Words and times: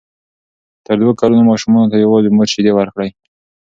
تر 0.85 0.95
دوو 1.01 1.17
کلونو 1.21 1.47
ماشومانو 1.51 1.89
ته 1.91 1.97
یوازې 2.03 2.29
مور 2.35 2.47
شیدې 2.53 2.71
ورکړئ. 2.75 3.09